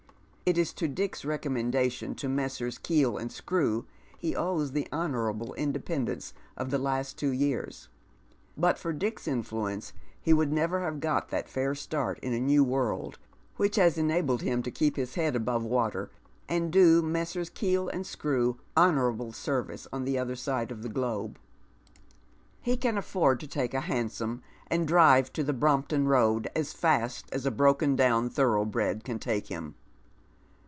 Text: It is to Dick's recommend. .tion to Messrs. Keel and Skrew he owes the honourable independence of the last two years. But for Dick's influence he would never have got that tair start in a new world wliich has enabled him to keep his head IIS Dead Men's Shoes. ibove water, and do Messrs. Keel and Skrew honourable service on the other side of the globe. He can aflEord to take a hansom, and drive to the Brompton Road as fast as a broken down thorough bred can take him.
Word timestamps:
It 0.43 0.57
is 0.57 0.73
to 0.73 0.89
Dick's 0.89 1.23
recommend. 1.23 1.71
.tion 1.71 2.13
to 2.15 2.27
Messrs. 2.27 2.77
Keel 2.77 3.15
and 3.15 3.31
Skrew 3.31 3.85
he 4.19 4.35
owes 4.35 4.73
the 4.73 4.85
honourable 4.91 5.53
independence 5.53 6.33
of 6.57 6.71
the 6.71 6.77
last 6.77 7.17
two 7.17 7.29
years. 7.31 7.87
But 8.57 8.77
for 8.77 8.91
Dick's 8.91 9.29
influence 9.29 9.93
he 10.19 10.33
would 10.33 10.51
never 10.51 10.81
have 10.81 10.99
got 10.99 11.29
that 11.29 11.47
tair 11.47 11.73
start 11.73 12.19
in 12.19 12.33
a 12.33 12.39
new 12.41 12.65
world 12.65 13.17
wliich 13.57 13.75
has 13.77 13.97
enabled 13.97 14.41
him 14.41 14.61
to 14.63 14.69
keep 14.71 14.97
his 14.97 15.15
head 15.15 15.35
IIS 15.35 15.39
Dead 15.39 15.45
Men's 15.45 15.61
Shoes. 15.63 15.63
ibove 15.63 15.69
water, 15.69 16.11
and 16.49 16.69
do 16.69 17.01
Messrs. 17.01 17.49
Keel 17.49 17.87
and 17.87 18.03
Skrew 18.05 18.57
honourable 18.75 19.31
service 19.31 19.87
on 19.93 20.03
the 20.03 20.19
other 20.19 20.35
side 20.35 20.69
of 20.69 20.83
the 20.83 20.89
globe. 20.89 21.39
He 22.59 22.75
can 22.75 22.95
aflEord 22.97 23.39
to 23.39 23.47
take 23.47 23.73
a 23.73 23.79
hansom, 23.79 24.41
and 24.67 24.85
drive 24.85 25.31
to 25.31 25.45
the 25.45 25.53
Brompton 25.53 26.09
Road 26.09 26.49
as 26.53 26.73
fast 26.73 27.29
as 27.31 27.45
a 27.45 27.51
broken 27.51 27.95
down 27.95 28.29
thorough 28.29 28.65
bred 28.65 29.05
can 29.05 29.17
take 29.17 29.47
him. 29.47 29.75